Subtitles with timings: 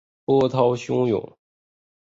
[0.25, 1.37] 波涛汹涌